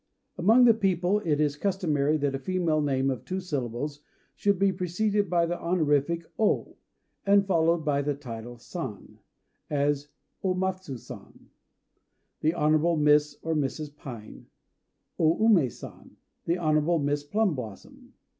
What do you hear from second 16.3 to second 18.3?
"the Honorable Miss Plum blossom."